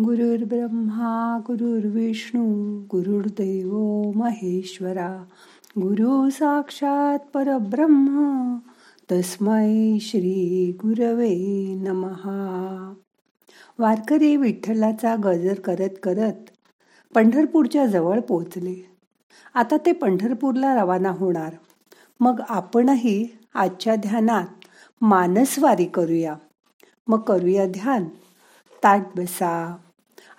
गुरुर्ब्रह्मा 0.00 1.38
गुरुर्विष्णू 1.46 2.78
गुरुर्दैव 2.80 3.78
महेश्वरा 4.14 5.24
गुरु 5.78 6.30
साक्षात 6.30 7.18
परब्रह्म 7.34 8.54
तस्मै 9.12 9.98
श्री 10.00 10.72
गुरवे 10.82 11.34
नमहा 11.74 12.94
वारकरी 13.78 14.36
विठ्ठलाचा 14.36 15.16
गजर 15.24 15.54
करत 15.54 15.88
करत 16.02 16.50
पंढरपूरच्या 17.14 17.86
जवळ 17.86 18.20
पोचले 18.20 18.90
आता 19.54 19.76
ते 19.76 19.92
पंढरपूरला 19.92 20.74
रवाना 20.74 21.10
होणार. 21.10 21.52
मग 22.20 22.40
आपणही 22.48 23.38
आजच्या 23.54 23.96
ध्यानात 23.96 24.46
मानसवारी 25.00 25.84
करूया. 25.84 26.34
मग 27.08 27.20
करूया 27.20 27.66
ध्यान. 27.66 28.04
ताट 28.84 29.02
बसा. 29.16 29.76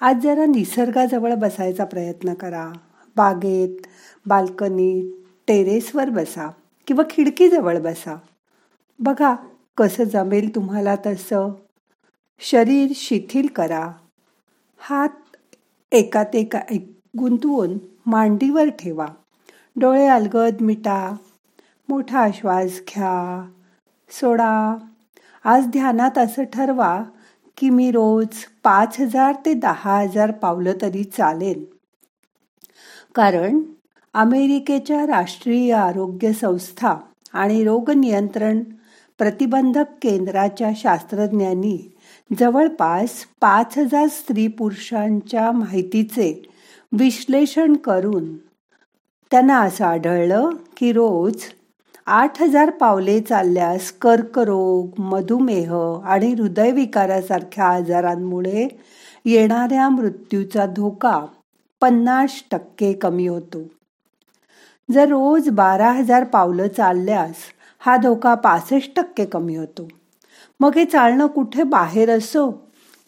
आज 0.01 0.15
जरा 0.17 0.45
निसर्गाजवळ 0.45 1.33
बसायचा 1.33 1.85
प्रयत्न 1.85 2.33
करा. 2.33 2.71
बागेत 3.15 3.87
बाल्कनीत 4.25 5.13
टेरेसवर 5.47 6.09
बसा 6.09 6.51
किंवा 6.87 7.03
खिडकीजवळ 7.09 7.79
बसा. 7.79 8.17
बघा 8.99 9.35
कसं 9.77 10.03
जमेल 10.03 10.55
तुम्हाला 10.55 10.95
तसं. 11.05 11.53
शरीर 12.39 12.91
शिथिल 12.95 13.47
करा. 13.47 13.91
हात 14.77 15.35
एकात 15.91 16.35
एका 16.35 16.59
गुंतवून 17.17 17.77
मांडीवर 18.05 18.69
ठेवा. 18.69 19.05
डोळे 19.75 20.07
अलगद 20.07 20.61
मिटा. 20.61 21.15
मोठा 21.89 22.27
श्वास 22.33 22.67
घ्या. 22.67 23.49
सोडा. 24.09 24.77
आज 25.43 25.67
ध्यानात 25.67 26.17
असं 26.17 26.43
ठरवा 26.43 27.03
की 27.57 27.69
मी 27.69 27.91
रोज 27.91 28.27
पाच 28.63 28.99
हजार 28.99 29.33
ते 29.45 29.53
दहा 29.53 29.99
हजार 29.99 30.31
पावलं 30.31 30.73
तरी 30.81 31.03
चालेल. 31.03 31.63
कारण 33.15 33.61
अमेरिकेच्या 34.13 35.05
राष्ट्रीय 35.07 35.73
आरोग्य 35.73 36.33
संस्था 36.33 36.95
आणि 37.33 37.63
रोग 37.63 37.91
नियंत्रण 37.91 38.63
प्रतिबंधक 39.19 39.85
केंद्राच्या 40.01 40.69
शास्त्रज्ञांनी 40.75 41.77
जवळपास 42.39 43.25
पाच 43.41 43.77
हजार 43.77 44.07
स्त्री 44.07 44.47
पुरुषांच्या 44.47 45.51
माहितीचे 45.51 46.49
विश्लेषण 46.91 47.73
करून 47.73 48.37
त्यांना 49.31 49.59
असं 49.59 49.85
आढळलं 49.85 50.49
की 50.77 50.91
रोज 50.93 51.35
आठ 52.07 52.41
हजार 52.41 52.69
पावले 52.69 53.19
चालल्यास 53.19 53.91
कर्करोग 53.91 54.99
मधुमेह 54.99 55.73
आणि 56.05 56.33
हृदयविकारासारख्या 56.33 57.65
आजारांमुळे 57.65 58.67
येणाऱ्या 59.25 59.89
मृत्यूचा 59.89 60.65
धोका 60.65 61.25
पन्नास 61.81 62.43
टक्के 62.51 62.93
कमी 62.93 63.27
होतो. 63.27 63.63
जर 64.91 65.07
रोज 65.07 65.49
बारा 65.49 65.91
हजार 65.91 66.23
पावलं 66.23 66.67
चालल्यास 66.67 67.35
हा 67.79 67.97
धोका 67.97 68.35
पासष्ट 68.35 68.95
टक्के 68.95 69.25
कमी 69.25 69.55
होतो. 69.55 69.87
मग 70.59 70.75
हे 70.75 70.85
चालणं 70.85 71.27
कुठे 71.27 71.63
बाहेर 71.63 72.09
असो 72.09 72.49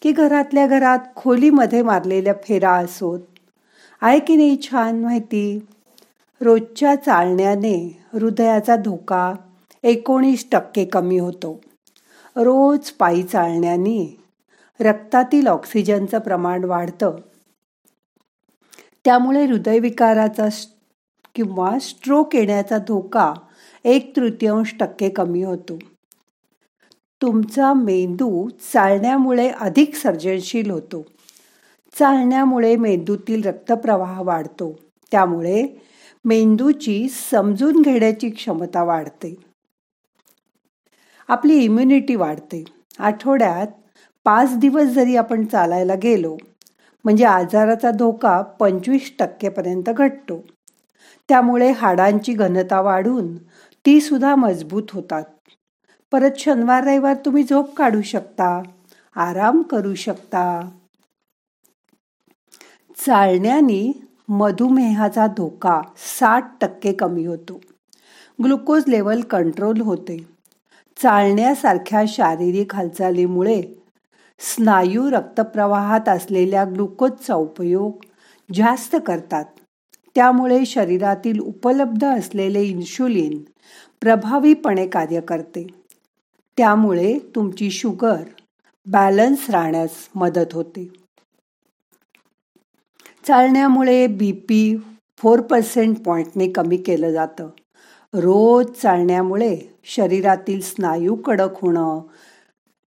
की 0.02 0.12
घरातल्या 0.12 0.66
घरात 0.66 0.98
खोलीमध्ये 1.16 1.82
मारलेल्या 1.82 2.34
फेरा 2.44 2.72
असोत? 2.72 3.20
आहे 4.00 4.18
की 4.18 4.36
नाही 4.36 4.56
छान 4.62 5.00
माहिती? 5.00 5.66
रोजच्या 6.40 6.96
चालण्याने 6.96 8.02
हृदयाचा 8.12 8.76
धोका 8.76 9.34
एकोणीस 9.82 10.46
टक्के 10.52 10.84
कमी 10.84 11.18
होतो. 11.18 11.60
रोज 12.36 12.90
पायी 12.90 13.22
चालण्याने 13.22 14.24
रक्तातील 14.80 15.46
ऑक्सिजनचं 15.46 16.18
प्रमाण 16.18 16.64
वाढतं. 16.64 17.16
त्यामुळे 19.04 19.46
हृदयविकाराचा 19.46 20.48
किंवा 21.34 21.78
स्ट्रोक 21.78 22.36
येण्याचा 22.36 22.78
धोका 22.78 23.34
एक 23.84 24.16
तृतीयांश 24.16 24.74
टक्के 24.80 25.08
कमी 25.08 25.42
होतो. 25.42 25.78
तुमचा 27.22 27.72
मेंदू 27.72 28.48
चालण्यामुळे 28.48 29.48
अधिक 29.48 29.94
सर्जनशील 29.94 30.70
होतो. 30.70 31.06
चालण्यामुळे 31.98 32.76
मेंदूतील 32.76 33.44
रक्तप्रवाह 33.44 34.22
वाढतो. 34.22 34.78
त्यामुळे 35.10 35.82
मेंदूची 36.26 37.08
समजून 37.08 37.82
घेण्याची 37.82 38.30
क्षमता 38.30 38.82
वाढते. 38.82 39.34
आपली 41.28 41.54
इम्युनिटी 41.54 42.14
वाढते. 42.14 42.64
आठवड्यात 42.98 43.66
पाच 44.24 44.58
दिवस 44.58 44.84
जरी 44.84 45.16
आपण 45.16 45.46
चालायला 45.46 45.94
गेलो 45.94 46.36
म्हणजे 47.04 47.24
आजाराचा 47.24 47.90
धोका 47.90 48.42
पंचवीस 48.42 49.12
टक्केपर्यंत 49.18 49.90
घटतो. 49.90 50.44
त्यामुळे 51.28 51.70
हाडांची 51.70 52.32
घनता 52.32 52.80
वाढून 52.80 53.36
ती 53.86 54.00
सुद्धा 54.00 54.34
मजबूत 54.34 54.90
होतात. 54.92 55.24
परत 56.12 56.30
शनिवार 56.38 56.84
रविवार 56.84 57.14
तुम्ही 57.14 57.42
झोप 57.42 57.74
काढू 57.74 58.02
शकता 58.02 58.62
आराम 59.16 59.62
करू 59.62 59.94
शकता. 59.94 60.70
चालण्याने 62.96 64.05
मधुमेहाचा 64.28 65.26
धोका 65.26 65.82
साठ 65.96 66.44
टक्के 66.60 66.92
कमी 66.92 67.24
होतो. 67.24 67.60
ग्लुकोज 68.44 68.82
लेवल 68.88 69.20
कंट्रोल 69.20 69.80
होते. 69.80 70.26
चालण्यासारख्या 71.02 72.02
शारीरिक 72.08 72.74
हालचालीमुळे 72.74 73.62
स्नायू 74.38 75.10
रक्तप्रवाहात 75.10 76.08
असलेल्या 76.08 76.64
ग्लुकोजचा 76.64 77.34
उपयोग 77.34 77.92
जास्त 78.54 78.96
करतात. 79.06 79.44
त्यामुळे 80.14 80.66
शरीरातील 80.66 81.40
उपलब्ध 81.40 82.04
असलेले 82.04 82.62
इन्शुलिन 82.62 83.42
प्रभावीपणे 84.00 84.86
कार्य 84.86 85.20
करते. 85.20 85.66
त्यामुळे 86.56 87.18
तुमची 87.18 87.70
शुगर 87.70 88.22
बॅलन्स 88.86 89.50
राहण्यास 89.50 89.90
मदत 90.14 90.52
होते. 90.52 91.05
चालण्यामुळे 93.28 94.06
बी 94.06 94.32
पी 94.32 94.76
फोर 95.18 95.40
पर्सेंट 95.40 95.98
पॉईंटने 95.98 96.48
कमी 96.48 96.76
केलं 96.76 97.10
जातं. 97.10 97.48
रोज 98.14 98.66
चालण्यामुळे 98.66 99.58
शरीरातील 99.84 100.60
स्नायू 100.60 101.14
कडक 101.14 101.48
होणं 101.62 102.00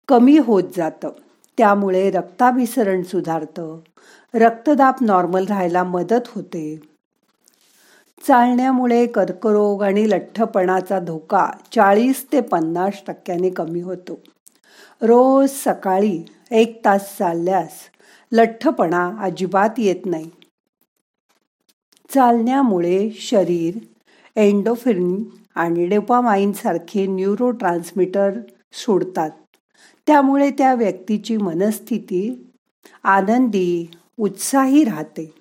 कमी 0.07 0.37
होत 0.37 0.63
जातं. 0.77 1.09
त्यामुळे 1.57 2.11
रक्ताभिसरण 2.11 3.03
सुधारतं. 3.03 3.79
रक्तदाब 4.33 4.93
नॉर्मल 5.01 5.45
राहायला 5.45 5.83
मदत 5.83 6.27
होते. 6.35 6.81
चालण्यामुळे 8.27 9.05
कर्करोग 9.05 9.83
आणि 9.83 10.09
लठ्ठपणाचा 10.09 10.99
धोका 10.99 11.51
चाळीस 11.75 12.27
ते 12.33 12.41
पन्नास 12.41 12.93
टक्क्याने 13.07 13.49
कमी 13.49 13.81
होतो. 13.81 14.19
रोज 15.01 15.49
सकाळी 15.49 16.23
एक 16.51 16.85
तास 16.85 17.17
चालल्यास 17.17 17.71
लठ्ठपणा 18.31 19.11
अजिबात 19.19 19.69
येत 19.77 20.05
नाही. 20.05 20.31
चालण्यामुळे 22.09 23.09
शरीर 23.11 23.77
एंडोफिन 24.35 25.23
आणि 25.55 25.87
डेपामाइन 25.87 26.51
सारखे 26.51 27.07
न्यूरो 27.07 27.51
ट्रान्समीटर 27.51 28.31
सोडतात. 28.73 29.29
त्यामुळे 30.07 30.51
त्या 30.51 30.73
व्यक्तीची 30.73 31.37
मनस्थिती 31.37 32.51
आनंदी 33.03 33.91
उत्साही 34.19 34.83
राहते. 34.83 35.33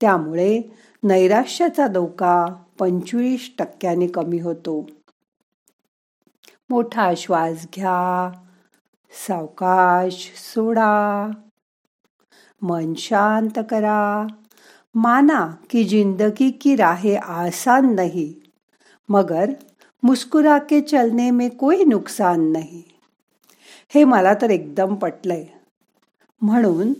त्यामुळे 0.00 0.62
नैराश्याचा 1.02 1.86
धोका 1.86 2.46
पंचवीस 2.78 3.50
टक्क्याने 3.58 4.06
कमी 4.06 4.40
होतो. 4.40 4.86
मोठा 6.70 7.12
श्वास 7.16 7.66
घ्या 7.74 8.30
सावकाश 9.28 10.32
सोडा. 10.36 11.30
मन 12.62 12.94
शांत 12.94 13.58
करा. 13.70 14.26
माना 14.94 15.50
कि 15.70 15.84
जिंदगी 15.84 16.50
की 16.50 16.76
राहें 16.76 17.18
आसान 17.18 17.94
नहीं 17.94 18.46
मगर 19.08 19.50
मुस्कुरा 20.02 20.58
के 20.58 20.80
चलने 20.80 21.30
में 21.30 21.50
कोई 21.50 21.84
नुकसान 21.84 22.52
नाही. 22.52 22.82
हे 23.88 24.04
मला 24.04 24.34
तर 24.34 24.50
एकदम 24.50 24.94
पटलंय. 24.94 25.46
म्हणून 26.40 26.92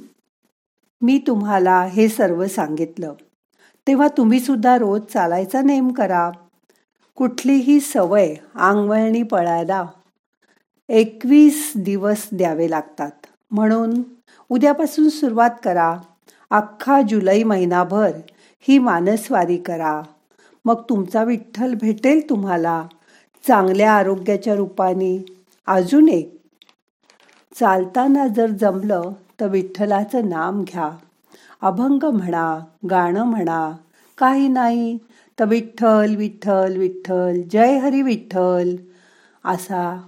मी 1.02 1.22
तुम्हाला 1.26 1.82
हे 1.82 2.08
सर्व 2.08 2.46
सांगितलं. 2.46 3.14
तेव्हा 3.86 4.08
तुम्ही 4.08 4.40
सुद्धा 4.40 4.78
रोज 4.78 5.00
चालायचा 5.02 5.62
नेम 5.62 5.92
करा. 5.92 6.30
कुठलीही 7.16 7.80
सवय 7.80 8.34
आंगवळणी 8.54 9.22
पळायला 9.22 9.86
एकवीस 10.88 11.72
दिवस 11.76 12.28
द्यावे 12.32 12.70
लागतात. 12.70 13.10
म्हणून 13.50 14.02
उद्यापासून 14.50 15.08
सुरुवात 15.08 15.50
करा. 15.64 15.98
अख्खा 16.50 17.00
जुलै 17.08 17.42
महिनाभर 17.42 18.10
ही 18.60 18.78
मानसवारी 18.78 19.56
करा. 19.56 20.02
मग 20.64 20.82
तुमचा 20.88 21.22
विठ्ठल 21.24 21.74
भेटेल 21.74 22.30
तुम्हाला. 22.30 22.86
चांगल्या 23.48 23.92
आरोग्याच्या 23.92 24.54
रूपाने. 24.54 25.24
अजून 25.66 26.08
एक. 26.08 26.40
चालताना 27.54 28.26
जर 28.26 28.46
जमलं 28.46 29.12
तर 29.40 29.46
विठ्ठलाचं 29.46 30.28
नाम 30.28 30.62
घ्या. 30.62 30.90
अभंग 31.62 32.04
म्हणा 32.04 32.58
गाणं 32.90 33.24
म्हणा 33.24 33.72
काही 34.18 34.48
नाही 34.48 34.98
तर 35.38 35.44
विठ्ठल 35.44 36.16
विठ्ठल 36.16 36.76
विठ्ठल 36.76 37.40
जय 37.50 37.78
हरी 37.78 38.02
विठ्ठल. 38.02 38.76
असा 39.44 40.02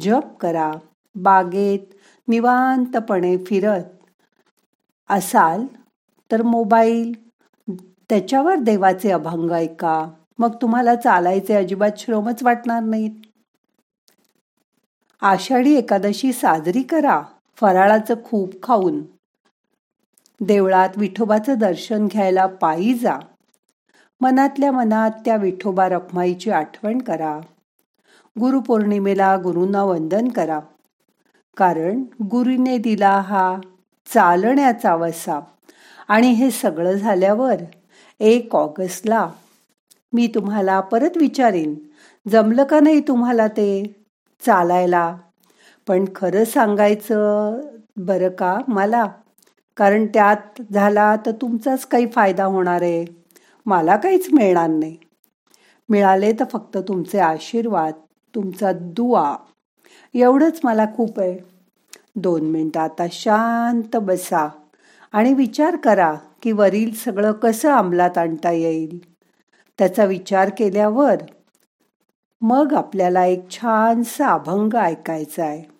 जप 0.00 0.36
करा. 0.40 0.72
बागेत 1.14 1.94
निवांतपणे 2.28 3.36
फिरत 3.36 3.82
असाल 5.10 5.66
तर 6.32 6.42
मोबाईल 6.42 7.12
त्याच्यावर 8.08 8.54
देवाचे 8.54 9.10
अभंग 9.10 9.50
ऐका. 9.50 10.10
मग 10.38 10.54
तुम्हाला 10.62 10.94
चालायचे 10.94 11.54
अजिबात 11.54 11.90
श्रमच 11.98 12.42
वाटणार 12.42 12.82
नाहीत 12.82 13.10
आषाढी 15.22 15.74
एकादशी 15.74 16.32
साजरी 16.32 16.82
करा 16.82 17.22
फराळाचं 17.56 18.14
खूप 18.24 18.62
खाऊन. 18.62 19.02
देवळात 20.40 20.88
विठोबाचं 20.96 21.58
दर्शन 21.58 22.06
घ्यायला 22.06 22.46
पायी 22.46 22.94
जा. 22.94 23.18
मनातल्या 24.20 24.72
मनात 24.72 25.10
त्या 25.24 25.36
विठोबा 25.36 25.88
रखमाईची 25.88 26.50
आठवण 26.50 26.98
करा. 26.98 27.40
गुरुपौर्णिमेला 28.40 29.36
गुरूंना 29.36 29.82
वंदन 29.82 30.28
करा. 30.28 30.60
कारण 31.56 32.04
गुरुने 32.22 32.78
दिला 32.78 33.20
हा 33.20 33.56
चालण्याचा 34.06 34.94
वसा. 34.94 35.40
आणि 36.08 36.30
हे 36.30 36.50
सगळं 36.50 36.92
झाल्यावर 36.92 37.54
एक 38.20 38.56
ऑगस्टला 38.56 39.28
मी 40.12 40.26
तुम्हाला 40.34 40.80
परत 40.80 41.16
विचारीन 41.16 41.74
जमलं 42.28 42.64
का 42.64 42.80
नाही 42.80 43.00
तुम्हाला 43.00 43.46
ते 43.48 43.96
चालायला? 44.46 45.16
पण 45.86 46.04
खरं 46.16 46.44
सांगायचं 46.44 47.60
बरं 47.96 48.28
का 48.28 48.58
मला? 48.68 49.06
कारण 49.76 50.06
त्यात 50.06 50.62
झाला 50.72 51.16
तर 51.26 51.30
तुमचाच 51.30 51.86
काही 51.86 52.06
फायदा 52.06 52.44
होणार 52.44 52.82
आहे. 52.82 53.04
मला 53.66 53.96
काहीच 53.96 54.28
मिळणार 54.32 54.68
नाही. 54.68 54.96
मिळाले 55.88 56.32
तर 56.32 56.44
फक्त 56.52 56.76
तुमचे 56.76 57.18
आशीर्वाद 57.18 57.92
तुमचा 58.34 58.72
दुआ. 58.72 59.34
एवढंच 60.14 60.60
मला 60.64 60.86
खूप 60.96 61.20
आहे. 61.20 61.38
दोन 62.16 62.44
मिनटं 62.44 62.80
आता 62.80 63.06
शांत 63.12 63.96
बसा 63.96 64.48
आणि 65.12 65.34
विचार 65.34 65.76
करा 65.76 66.14
की 66.42 66.52
वरील 66.52 66.94
सगळं 66.94 67.32
कसं 67.32 67.72
अंमलात 67.72 68.18
आणता 68.18 68.50
येईल. 68.50 69.14
त्याचा 69.78 70.04
विचार 70.04 70.50
केल्यावर 70.58 71.16
मग 72.40 72.74
आपल्याला 72.74 73.24
एक 73.24 73.50
छानसा 73.50 74.28
अभंग 74.28 74.74
ऐकायचा 74.74 75.44
आहे. 75.44 75.73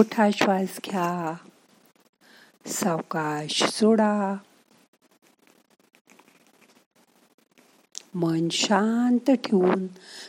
मोठा 0.00 0.30
श्वास 0.30 0.80
घ्या. 0.84 1.34
सावकाश 2.66 3.64
सोडा. 3.64 4.36
मन 8.14 8.48
शांत 8.48 9.30
ठेवून 9.30 9.86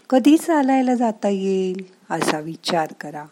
कधी 0.09 0.37
चालायला 0.37 0.95
जाता 0.95 1.27
येईल 1.27 1.85
असा 2.09 2.39
विचार 2.39 2.93
करा. 2.93 3.25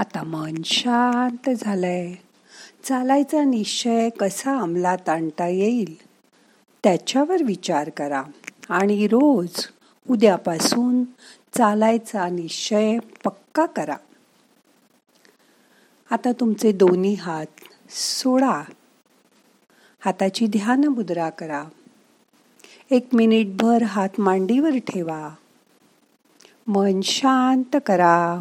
आता 0.00 0.22
मन 0.22 0.54
शांत 0.64 1.50
झालंय. 1.50 2.14
चालायचा 2.84 3.44
निश्चय 3.44 4.08
कसा 4.08 4.58
अंमलात 4.58 5.08
आणता 5.08 5.46
येईल? 5.46 5.96
त्याच्यावर 6.82 7.42
विचार 7.42 7.88
करा. 7.88 8.22
आणि 8.68 9.06
रोज 9.06 9.66
उद्यापासून 10.10 11.04
चालायचा 11.56 12.28
निश्चय 12.28 12.98
पक्का 13.24 13.66
करा. 13.66 13.96
आता 16.10 16.32
तुमचे 16.32 16.72
दोन्ही 16.72 17.14
हात 17.14 17.46
सोडा. 17.90 18.62
हाताची 20.00 20.46
ध्यान 20.46 20.84
मुद्रा 20.84 21.30
करा. 21.30 21.64
एक 22.90 23.08
मिनिटभर 23.12 23.82
हात 23.82 24.20
मांडीवर 24.20 24.70
ठेवा. 24.70 25.34
मन 26.66 27.00
शांत 27.00 27.76
करा. 27.86 28.38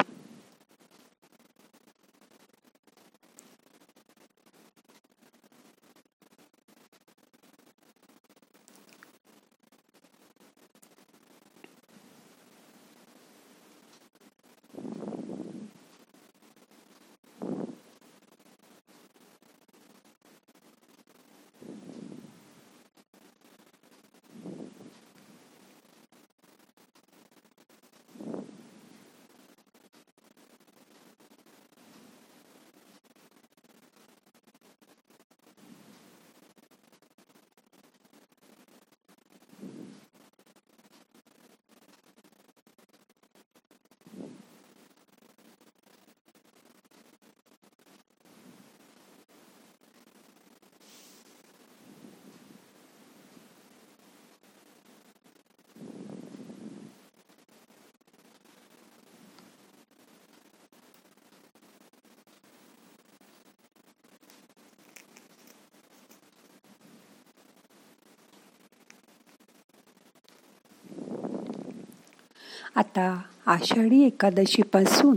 आता 72.75 73.21
आषाढी 73.45 74.03
एकादशीपासून 74.03 75.15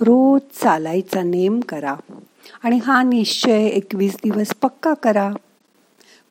रोज 0.00 0.40
चालायचा 0.62 1.22
नेम 1.22 1.60
करा 1.60 1.94
आणि 2.62 2.78
हा 2.84 3.02
निश्चय 3.02 3.66
एकवीस 3.66 4.14
दिवस 4.14 4.54
पक्का 4.62 4.94
करा. 4.94 5.30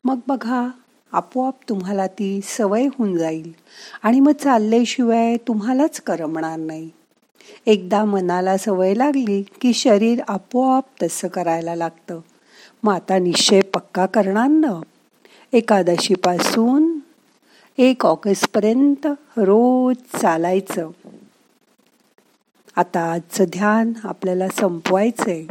मग 0.04 0.18
बघा 0.28 0.68
आपोआप 1.12 1.54
तुम्हाला 1.68 2.06
ती 2.06 2.40
सवय 2.44 2.86
होऊन 2.86 3.16
जाईल 3.16 3.52
आणि 4.02 4.20
मग 4.20 4.32
चालल्याशिवाय 4.32 5.36
तुम्हालाच 5.36 6.00
करमणार 6.00 6.58
नाही. 6.58 6.90
एकदा 7.66 8.04
मनाला 8.04 8.56
सवय 8.56 8.94
लागली 8.94 9.42
की 9.42 9.72
शरीर 9.72 10.20
आपोआप 10.28 10.84
तसं 11.02 11.28
करायला 11.28 11.74
लागतं. 11.74 12.20
मग 12.82 12.94
आता 12.94 13.18
निश्चय 13.18 13.60
पक्का 13.60 14.06
करणार 14.06 14.48
ना? 14.48 14.80
एकादशीपासून 15.52 16.89
एक 17.78 18.06
ऑगस्टपर्यंत 18.06 19.06
रोज 19.36 19.96
चालायचं. 19.96 20.90
आता 22.76 23.12
आजचं 23.12 23.44
ध्यान 23.44 23.92
आपल्याला 24.04 24.48
संपवायचंय. 24.48 25.46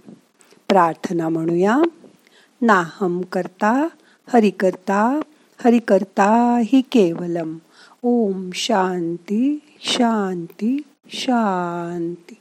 प्रार्थना 0.68 1.30
म्हणूया. 1.30 1.78
नाहम 2.62 3.22
करता 3.22 3.88
हरि 4.34 4.50
करता 4.50 5.20
हरि 5.66 5.80
करता 5.80 6.62
हि 6.64 6.82
केवलम. 6.82 7.58
ओम 8.04 8.50
शांती 8.54 9.60
शांती 9.80 10.82
शांती. 11.10 12.36